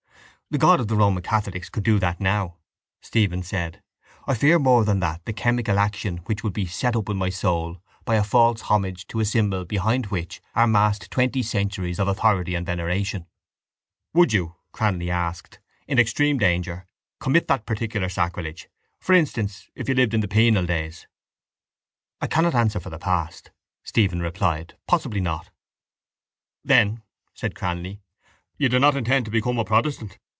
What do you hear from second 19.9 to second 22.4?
lived in the penal days? —I